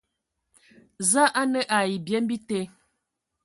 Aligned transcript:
Za 1.11 1.23
a 1.41 1.43
nǝ 1.51 1.61
ai 1.77 1.93
byem 2.05 2.25
bite, 2.29 2.59